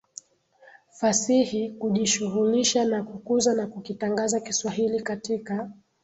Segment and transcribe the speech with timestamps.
[0.99, 5.69] fasihi Kujishughulisha na kukuza na kukitangaza Kiswahili katika